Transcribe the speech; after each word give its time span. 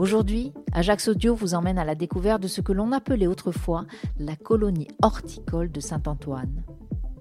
Aujourd'hui, 0.00 0.54
Ajax 0.72 1.08
Audio 1.08 1.34
vous 1.34 1.52
emmène 1.52 1.78
à 1.78 1.84
la 1.84 1.94
découverte 1.94 2.40
de 2.40 2.48
ce 2.48 2.62
que 2.62 2.72
l'on 2.72 2.90
appelait 2.90 3.26
autrefois 3.26 3.84
la 4.18 4.34
colonie 4.34 4.88
horticole 5.02 5.70
de 5.70 5.78
Saint-Antoine. 5.78 6.62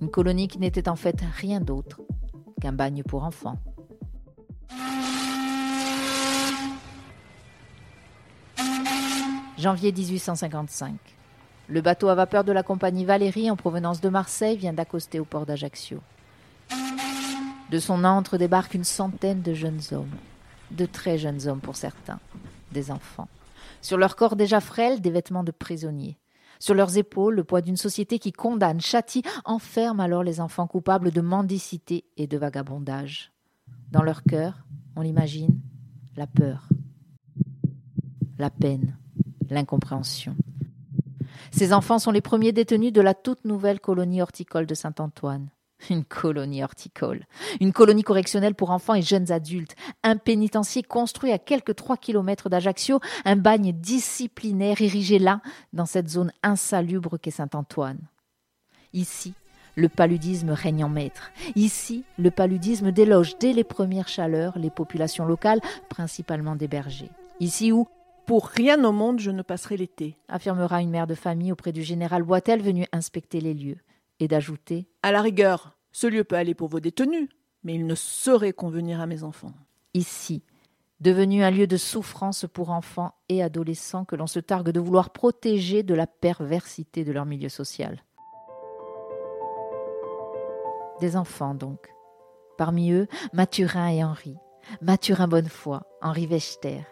Une 0.00 0.08
colonie 0.08 0.46
qui 0.46 0.60
n'était 0.60 0.88
en 0.88 0.94
fait 0.94 1.20
rien 1.34 1.60
d'autre 1.60 2.00
qu'un 2.60 2.72
bagne 2.72 3.02
pour 3.02 3.24
enfants. 3.24 3.58
Janvier 9.58 9.90
1855. 9.90 10.94
Le 11.66 11.80
bateau 11.80 12.06
à 12.06 12.14
vapeur 12.14 12.44
de 12.44 12.52
la 12.52 12.62
compagnie 12.62 13.04
Valérie 13.04 13.50
en 13.50 13.56
provenance 13.56 14.00
de 14.00 14.08
Marseille 14.08 14.56
vient 14.56 14.72
d'accoster 14.72 15.18
au 15.18 15.24
port 15.24 15.46
d'Ajaccio. 15.46 15.98
De 17.72 17.78
son 17.80 18.04
antre 18.04 18.38
débarquent 18.38 18.74
une 18.74 18.84
centaine 18.84 19.42
de 19.42 19.52
jeunes 19.52 19.82
hommes, 19.90 20.14
de 20.70 20.86
très 20.86 21.18
jeunes 21.18 21.48
hommes 21.48 21.60
pour 21.60 21.74
certains, 21.74 22.20
des 22.72 22.90
enfants. 22.90 23.28
Sur 23.80 23.98
leur 23.98 24.16
corps 24.16 24.36
déjà 24.36 24.60
frêle, 24.60 25.00
des 25.00 25.10
vêtements 25.10 25.44
de 25.44 25.52
prisonniers. 25.52 26.18
Sur 26.58 26.74
leurs 26.74 26.98
épaules, 26.98 27.36
le 27.36 27.44
poids 27.44 27.60
d'une 27.60 27.76
société 27.76 28.18
qui 28.18 28.32
condamne, 28.32 28.80
châtie, 28.80 29.22
enferme 29.44 30.00
alors 30.00 30.24
les 30.24 30.40
enfants 30.40 30.66
coupables 30.66 31.12
de 31.12 31.20
mendicité 31.20 32.04
et 32.16 32.26
de 32.26 32.36
vagabondage. 32.36 33.32
Dans 33.92 34.02
leur 34.02 34.22
cœur, 34.24 34.64
on 34.96 35.02
l'imagine, 35.02 35.60
la 36.16 36.26
peur, 36.26 36.68
la 38.38 38.50
peine, 38.50 38.96
l'incompréhension. 39.48 40.34
Ces 41.52 41.72
enfants 41.72 41.98
sont 41.98 42.10
les 42.10 42.20
premiers 42.20 42.52
détenus 42.52 42.92
de 42.92 43.00
la 43.00 43.14
toute 43.14 43.44
nouvelle 43.44 43.80
colonie 43.80 44.20
horticole 44.20 44.66
de 44.66 44.74
Saint-Antoine. 44.74 45.48
Une 45.90 46.04
colonie 46.04 46.62
horticole, 46.62 47.24
une 47.60 47.72
colonie 47.72 48.02
correctionnelle 48.02 48.54
pour 48.54 48.70
enfants 48.70 48.94
et 48.94 49.02
jeunes 49.02 49.30
adultes, 49.30 49.76
un 50.02 50.16
pénitencier 50.16 50.82
construit 50.82 51.32
à 51.32 51.38
quelques 51.38 51.76
trois 51.76 51.96
kilomètres 51.96 52.48
d'Ajaccio, 52.48 53.00
un 53.24 53.36
bagne 53.36 53.72
disciplinaire 53.72 54.80
érigé 54.80 55.18
là, 55.18 55.40
dans 55.72 55.86
cette 55.86 56.08
zone 56.08 56.32
insalubre 56.42 57.18
qu'est 57.18 57.30
Saint-Antoine. 57.30 58.00
Ici, 58.92 59.34
le 59.78 59.88
paludisme 59.88 60.50
règne 60.50 60.82
en 60.82 60.88
maître. 60.88 61.30
Ici, 61.54 62.04
le 62.18 62.32
paludisme 62.32 62.90
déloge 62.90 63.38
dès 63.38 63.52
les 63.52 63.62
premières 63.62 64.08
chaleurs 64.08 64.58
les 64.58 64.70
populations 64.70 65.24
locales, 65.24 65.60
principalement 65.88 66.56
des 66.56 66.66
bergers. 66.66 67.10
Ici 67.38 67.70
où, 67.70 67.86
pour 68.26 68.48
rien 68.48 68.82
au 68.84 68.90
monde, 68.90 69.20
je 69.20 69.30
ne 69.30 69.42
passerai 69.42 69.76
l'été, 69.76 70.18
affirmera 70.28 70.82
une 70.82 70.90
mère 70.90 71.06
de 71.06 71.14
famille 71.14 71.52
auprès 71.52 71.72
du 71.72 71.84
général 71.84 72.24
Boitel 72.24 72.60
venu 72.60 72.86
inspecter 72.92 73.40
les 73.40 73.54
lieux 73.54 73.78
et 74.20 74.26
d'ajouter 74.26 74.88
À 75.02 75.12
la 75.12 75.22
rigueur, 75.22 75.77
ce 75.92 76.06
lieu 76.06 76.24
peut 76.24 76.36
aller 76.36 76.54
pour 76.54 76.68
vos 76.68 76.80
détenus, 76.80 77.28
mais 77.64 77.74
il 77.74 77.86
ne 77.86 77.94
saurait 77.94 78.52
convenir 78.52 79.00
à 79.00 79.06
mes 79.06 79.22
enfants. 79.22 79.52
Ici, 79.94 80.42
devenu 81.00 81.42
un 81.42 81.50
lieu 81.50 81.66
de 81.66 81.76
souffrance 81.76 82.46
pour 82.52 82.70
enfants 82.70 83.14
et 83.28 83.42
adolescents 83.42 84.04
que 84.04 84.16
l'on 84.16 84.26
se 84.26 84.40
targue 84.40 84.70
de 84.70 84.80
vouloir 84.80 85.10
protéger 85.10 85.82
de 85.82 85.94
la 85.94 86.06
perversité 86.06 87.04
de 87.04 87.12
leur 87.12 87.24
milieu 87.24 87.48
social. 87.48 88.02
Des 91.00 91.16
enfants 91.16 91.54
donc. 91.54 91.94
Parmi 92.56 92.90
eux, 92.90 93.06
Mathurin 93.32 93.88
et 93.88 94.02
Henri. 94.02 94.36
Mathurin 94.82 95.28
Bonnefoy, 95.28 95.80
Henri 96.02 96.26
Wechter, 96.26 96.82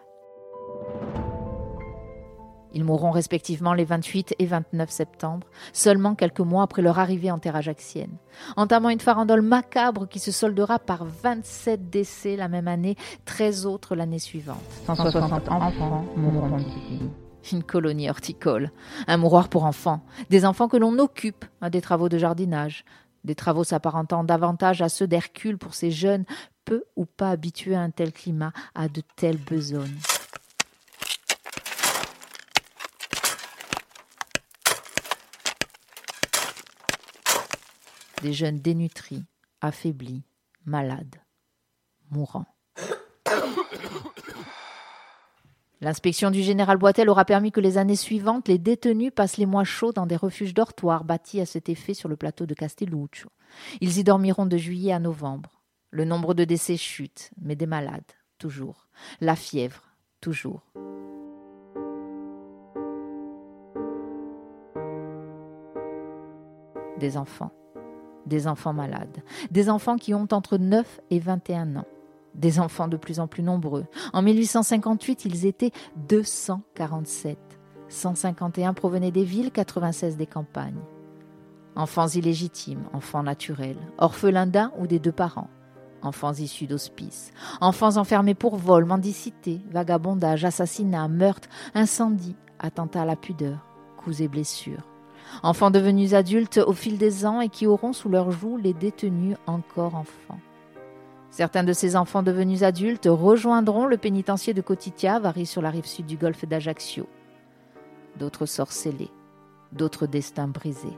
ils 2.77 2.85
mourront 2.85 3.11
respectivement 3.11 3.73
les 3.73 3.87
28 3.87 4.35
et 4.39 4.45
29 4.45 4.91
septembre, 4.91 5.47
seulement 5.73 6.15
quelques 6.15 6.41
mois 6.41 6.63
après 6.63 6.83
leur 6.83 6.99
arrivée 6.99 7.31
en 7.31 7.39
terre 7.39 7.57
ajaxienne, 7.57 8.19
entamant 8.55 8.91
une 8.91 9.01
farandole 9.01 9.41
macabre 9.41 10.07
qui 10.07 10.19
se 10.19 10.31
soldera 10.31 10.79
par 10.79 11.07
27 11.07 11.89
décès 11.89 12.37
la 12.37 12.49
même 12.49 12.69
année, 12.69 12.95
13 13.25 13.65
autres 13.65 13.97
l'année 13.97 14.19
suivante. 14.19 14.61
160 14.87 15.49
enfants 15.49 16.05
mourront 16.17 16.59
une 17.51 17.63
colonie 17.63 18.11
horticole, 18.11 18.71
un 19.07 19.17
mouroir 19.17 19.49
pour 19.49 19.65
enfants, 19.65 20.03
des 20.29 20.45
enfants 20.45 20.69
que 20.69 20.77
l'on 20.77 20.99
occupe 20.99 21.47
à 21.63 21.71
des 21.71 21.81
travaux 21.81 22.11
de 22.11 22.19
jardinage, 22.19 22.85
des 23.25 23.35
travaux 23.35 23.65
s'apparentant 23.65 24.23
davantage 24.23 24.83
à 24.83 24.91
ceux 24.91 25.07
d'Hercule 25.07 25.57
pour 25.57 25.73
ces 25.73 25.91
jeunes 25.91 26.27
peu 26.67 26.85
ou 26.95 27.07
pas 27.07 27.31
habitués 27.31 27.75
à 27.75 27.81
un 27.81 27.91
tel 27.91 28.13
climat, 28.13 28.53
à 28.75 28.89
de 28.89 29.01
telles 29.17 29.39
besognes. 29.39 29.97
Des 38.23 38.33
jeunes 38.33 38.59
dénutris, 38.59 39.25
affaiblis, 39.61 40.25
malades, 40.65 41.17
mourants. 42.11 42.47
L'inspection 45.83 46.31
du 46.31 46.43
général 46.43 46.79
Boitel 46.79 47.11
aura 47.11 47.27
permis 47.27 47.53
que 47.53 47.61
les 47.61 47.77
années 47.77 47.97
suivantes, 47.97 48.49
les 48.49 48.59
détenus 48.59 49.13
passent 49.15 49.37
les 49.37 49.45
mois 49.45 49.65
chauds 49.65 49.93
dans 49.93 50.07
des 50.07 50.17
refuges 50.17 50.55
dortoirs 50.55 51.05
bâtis 51.05 51.41
à 51.41 51.47
cet 51.47 51.69
effet 51.69 51.93
sur 51.93 52.09
le 52.09 52.17
plateau 52.17 52.47
de 52.47 52.55
Castelluccio. 52.55 53.29
Ils 53.81 53.99
y 53.99 54.05
dormiront 54.05 54.47
de 54.47 54.57
juillet 54.57 54.93
à 54.93 54.99
novembre. 54.99 55.63
Le 55.91 56.05
nombre 56.05 56.33
de 56.33 56.45
décès 56.45 56.77
chute, 56.77 57.31
mais 57.41 57.57
des 57.57 57.67
malades, 57.67 58.03
toujours. 58.39 58.89
La 59.21 59.37
fièvre, 59.37 59.83
toujours. 60.21 60.73
Des 66.99 67.19
enfants 67.19 67.53
des 68.27 68.47
enfants 68.47 68.73
malades, 68.73 69.23
des 69.51 69.71
enfants 69.71 69.97
qui 69.97 70.15
ont 70.15 70.29
entre 70.33 70.59
9 70.59 71.01
et 71.11 71.19
21 71.19 71.77
ans, 71.77 71.87
des 72.35 72.61
enfants 72.61 72.89
de 72.89 72.97
plus 72.97 73.21
en 73.21 73.27
plus 73.27 73.43
nombreux. 73.43 73.87
En 74.13 74.23
1858, 74.23 75.25
ils 75.25 75.47
étaient 75.47 75.73
247. 76.09 77.39
151 77.89 78.75
provenaient 78.75 79.13
des 79.13 79.25
villes, 79.25 79.51
96 79.51 80.17
des 80.17 80.27
campagnes. 80.27 80.81
Enfants 81.77 82.09
illégitimes, 82.09 82.85
enfants 82.93 83.23
naturels, 83.23 83.77
orphelins 83.99 84.47
d'un 84.47 84.73
ou 84.79 84.87
des 84.87 84.99
deux 84.99 85.13
parents, 85.13 85.51
enfants 86.03 86.33
issus 86.33 86.67
d'hospices, 86.67 87.33
enfants 87.61 87.97
enfermés 87.99 88.35
pour 88.35 88.57
vol, 88.57 88.87
mendicité, 88.87 89.61
vagabondage, 89.71 90.45
assassinat, 90.45 91.09
meurtre, 91.09 91.49
incendie, 91.75 92.37
attentat 92.59 93.03
à 93.03 93.05
la 93.05 93.17
pudeur, 93.17 93.67
coups 93.99 94.21
et 94.21 94.29
blessures, 94.29 94.87
enfants 95.43 95.71
devenus 95.71 96.15
adultes 96.15 96.59
au 96.59 96.73
fil 96.73 96.99
des 96.99 97.27
ans 97.27 97.41
et 97.41 97.49
qui 97.49 97.67
auront 97.67 97.93
sous 97.93 98.09
leurs 98.09 98.31
joues 98.31 98.57
les 98.57 98.73
détenus 98.73 99.37
encore 99.47 99.95
enfants. 99.95 100.41
Certains 101.31 101.65
de 101.65 101.73
ces 101.73 101.97
enfants 101.97 102.23
devenus 102.23 102.63
adultes 102.63 103.09
rejoindront 103.11 103.87
le 103.87 103.99
pénitencier 103.99 104.55
de 104.55 104.63
Cotitia, 104.63 105.19
varie 105.19 105.45
sur 105.45 105.61
la 105.61 105.71
rive 105.71 105.87
sud 105.87 106.07
du 106.07 106.17
golfe 106.17 106.47
d'Ajaccio. 106.47 107.07
D'autres 108.19 108.47
sorts 108.47 108.73
scellés, 108.73 109.11
d'autres 109.73 110.07
destins 110.07 110.49
brisés, 110.49 110.97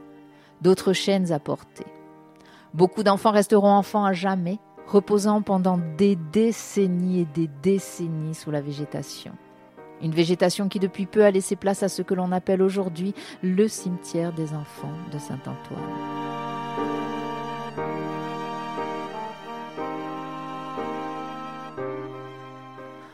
d'autres 0.60 0.92
chaînes 0.92 1.32
à 1.32 1.40
porter. 1.40 1.86
Beaucoup 2.74 3.02
d'enfants 3.02 3.32
resteront 3.32 3.72
enfants 3.72 4.04
à 4.04 4.12
jamais, 4.12 4.58
reposant 4.86 5.42
pendant 5.42 5.78
des 5.96 6.16
décennies 6.16 7.20
et 7.20 7.24
des 7.24 7.48
décennies 7.62 8.34
sous 8.34 8.50
la 8.50 8.60
végétation. 8.60 9.32
Une 10.02 10.12
végétation 10.12 10.68
qui 10.68 10.78
depuis 10.78 11.06
peu 11.06 11.24
a 11.24 11.30
laissé 11.30 11.56
place 11.56 11.82
à 11.82 11.88
ce 11.88 12.02
que 12.02 12.14
l'on 12.14 12.30
appelle 12.30 12.62
aujourd'hui 12.62 13.14
le 13.42 13.66
cimetière 13.66 14.32
des 14.32 14.54
enfants 14.54 14.94
de 15.12 15.18
Saint-Antoine. 15.18 16.18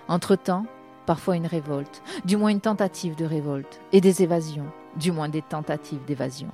Entre-temps, 0.08 0.66
parfois 1.06 1.36
une 1.36 1.46
révolte, 1.46 2.02
du 2.26 2.36
moins 2.36 2.50
une 2.50 2.60
tentative 2.60 3.16
de 3.16 3.24
révolte, 3.24 3.80
et 3.92 4.02
des 4.02 4.22
évasions, 4.22 4.70
du 4.96 5.10
moins 5.10 5.30
des 5.30 5.42
tentatives 5.42 6.04
d'évasion. 6.04 6.48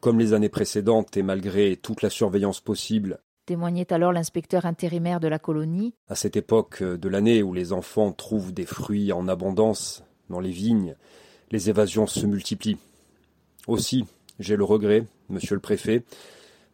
Comme 0.00 0.18
les 0.18 0.34
années 0.34 0.48
précédentes 0.48 1.16
et 1.16 1.22
malgré 1.22 1.76
toute 1.76 2.02
la 2.02 2.10
surveillance 2.10 2.60
possible, 2.60 3.20
témoignait 3.48 3.94
alors 3.94 4.12
l'inspecteur 4.12 4.66
intérimaire 4.66 5.20
de 5.20 5.26
la 5.26 5.38
colonie. 5.38 5.94
À 6.06 6.14
cette 6.14 6.36
époque 6.36 6.82
de 6.82 7.08
l'année 7.08 7.42
où 7.42 7.54
les 7.54 7.72
enfants 7.72 8.12
trouvent 8.12 8.52
des 8.52 8.66
fruits 8.66 9.10
en 9.10 9.26
abondance 9.26 10.04
dans 10.28 10.40
les 10.40 10.50
vignes, 10.50 10.96
les 11.50 11.70
évasions 11.70 12.06
se 12.06 12.26
multiplient. 12.26 12.76
Aussi, 13.66 14.04
j'ai 14.38 14.54
le 14.54 14.64
regret, 14.64 15.06
monsieur 15.30 15.54
le 15.54 15.62
préfet, 15.62 16.04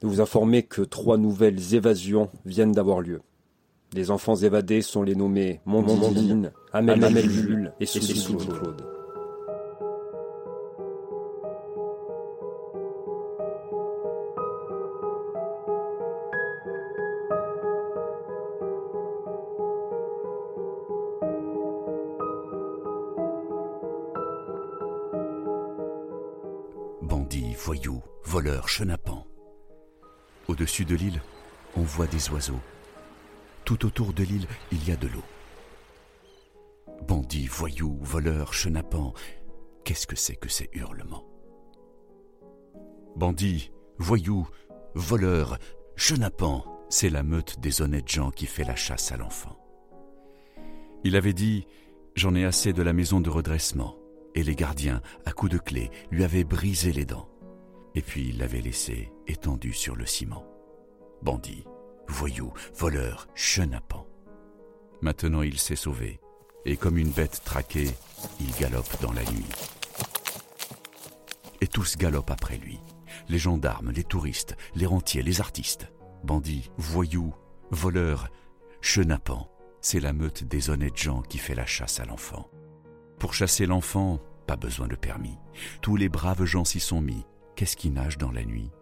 de 0.01 0.09
vous 0.09 0.21
informer 0.21 0.65
que 0.65 0.83
trois 0.83 1.17
nouvelles 1.17 1.75
évasions 1.75 2.29
viennent 2.45 2.73
d'avoir 2.73 3.01
lieu. 3.01 3.21
Les 3.93 4.11
enfants 4.11 4.35
évadés 4.35 4.83
sont 4.83 5.05
les 5.05 5.15
nommés 5.15 5.61
Mondine, 5.67 6.51
Amel, 6.73 7.05
Amel 7.05 7.73
et 7.79 7.87
Soussou 7.87 8.37
Claude. 8.37 8.85
Voyous, 27.55 28.03
voleurs, 28.25 28.69
chenapans. 28.69 29.27
Au-dessus 30.49 30.85
de 30.85 30.95
l'île, 30.95 31.23
on 31.77 31.83
voit 31.83 32.07
des 32.07 32.31
oiseaux. 32.31 32.61
Tout 33.65 33.87
autour 33.87 34.13
de 34.13 34.23
l'île, 34.23 34.47
il 34.73 34.87
y 34.87 34.93
a 34.93 34.97
de 34.97 35.09
l'eau. 35.09 35.25
Bandits, 37.07 37.47
voyous, 37.47 37.99
voleurs, 38.03 38.53
chenapans, 38.53 39.15
qu'est-ce 39.85 40.07
que 40.07 40.17
c'est 40.17 40.37
que 40.37 40.49
ces 40.49 40.69
hurlements? 40.73 41.27
Bandits, 43.17 43.73
voyous, 43.99 44.47
voleurs, 44.95 45.59
chenapans, 45.97 46.65
c'est 46.89 47.11
la 47.11 47.23
meute 47.23 47.61
des 47.61 47.83
honnêtes 47.83 48.09
gens 48.09 48.31
qui 48.31 48.47
fait 48.47 48.65
la 48.65 48.77
chasse 48.77 49.13
à 49.13 49.17
l'enfant. 49.17 49.59
Il 51.05 51.17
avait 51.17 51.33
dit 51.33 51.67
J'en 52.15 52.35
ai 52.35 52.45
assez 52.45 52.73
de 52.73 52.83
la 52.83 52.93
maison 52.93 53.21
de 53.21 53.31
redressement. 53.31 53.97
Et 54.37 54.43
les 54.43 54.57
gardiens, 54.57 55.01
à 55.27 55.33
coups 55.33 55.53
de 55.53 55.59
clé, 55.59 55.91
lui 56.11 56.25
avaient 56.25 56.45
brisé 56.45 56.93
les 56.93 57.05
dents. 57.05 57.29
Et 57.95 58.03
puis 58.03 58.29
il 58.29 58.39
l'avait 58.39 58.61
laissé 58.61 59.13
étendu 59.27 59.73
sur 59.73 59.97
le 59.97 60.07
ciment. 60.07 60.45
Bandit, 61.23 61.65
voyou, 62.09 62.53
voleur, 62.75 63.29
chenapan. 63.35 64.07
Maintenant 65.01 65.43
il 65.43 65.59
s'est 65.59 65.77
sauvé, 65.77 66.21
et 66.65 66.77
comme 66.77 66.99
une 66.99 67.11
bête 67.11 67.43
traquée, 67.45 67.91
il 68.41 68.51
galope 68.59 69.01
dans 69.01 69.13
la 69.13 69.23
nuit. 69.25 69.47
Et 71.61 71.67
tous 71.67 71.97
galopent 71.97 72.31
après 72.31 72.57
lui. 72.57 72.81
Les 73.29 73.39
gendarmes, 73.39 73.91
les 73.91 74.05
touristes, 74.05 74.57
les 74.75 74.87
rentiers, 74.87 75.23
les 75.23 75.41
artistes. 75.41 75.91
Bandits, 76.25 76.71
voyous, 76.77 77.35
voleurs, 77.71 78.29
chenapans. 78.81 79.49
C'est 79.81 80.01
la 80.01 80.13
meute 80.13 80.45
des 80.45 80.71
honnêtes 80.71 80.97
gens 80.97 81.23
qui 81.23 81.39
fait 81.39 81.55
la 81.55 81.67
chasse 81.67 82.01
à 82.01 82.07
l'enfant. 82.07 82.51
Pour 83.19 83.35
chasser 83.35 83.67
l'enfant, 83.67 84.21
pas 84.47 84.57
besoin 84.57 84.89
de 84.89 84.97
permis. 84.97 85.39
Tous 85.81 85.97
les 85.97 86.09
braves 86.09 86.45
gens 86.45 86.65
s'y 86.65 86.81
sont 86.81 87.01
mis. 87.01 87.25
Qu'est-ce 87.57 87.77
qui 87.77 87.91
nage 87.91 88.19
dans 88.19 88.33
la 88.33 88.45
nuit? 88.45 88.73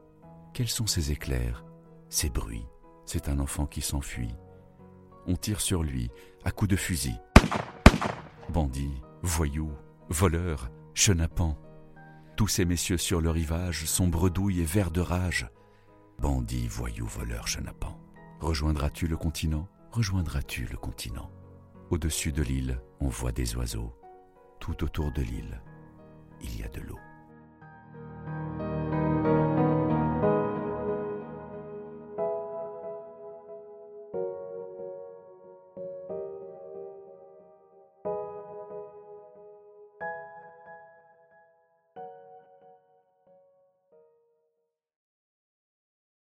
Quels 0.55 0.69
sont 0.69 0.87
ces 0.87 1.13
éclairs? 1.13 1.63
Ces 2.09 2.31
bruits? 2.31 2.67
C'est 3.05 3.29
un 3.29 3.39
enfant 3.39 3.67
qui 3.67 3.83
s'enfuit. 3.83 4.35
On 5.27 5.37
tire 5.37 5.61
sur 5.61 5.83
lui, 5.83 6.11
à 6.45 6.51
coups 6.53 6.71
de 6.71 6.77
fusil. 6.77 7.19
Bandits, 8.49 9.03
voyous, 9.21 9.73
voleurs, 10.09 10.71
chenapans. 10.95 11.59
Tous 12.37 12.49
ces 12.49 12.65
messieurs 12.65 12.97
sur 12.97 13.21
le 13.21 13.29
rivage 13.29 13.85
sont 13.85 14.09
bredouilles 14.09 14.61
et 14.61 14.65
verts 14.65 14.91
de 14.91 15.03
rage. 15.03 15.51
Bandits, 16.19 16.67
voyous, 16.67 17.07
voleurs, 17.07 17.49
chenapans. 17.49 18.01
Rejoindras-tu 18.41 19.07
le 19.07 19.19
continent? 19.19 19.69
Rejoindras-tu 19.91 20.65
le 20.65 20.79
continent? 20.79 21.31
Au-dessus 21.91 22.33
de 22.33 22.43
l'île, 22.43 22.81
on 23.01 23.09
voit 23.09 23.33
des 23.33 23.55
oiseaux. 23.55 23.93
Tout 24.61 24.83
autour 24.83 25.13
de 25.13 25.21
l'île, 25.21 25.61
il 26.41 26.59
y 26.59 26.63
a 26.63 26.69
de 26.69 26.81
l'eau. 26.81 26.99